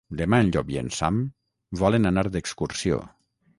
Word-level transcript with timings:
Demà 0.19 0.37
en 0.45 0.47
Llop 0.55 0.71
i 0.75 0.79
en 0.81 0.89
Sam 0.99 1.19
volen 1.83 2.13
anar 2.13 2.25
d'excursió. 2.39 3.01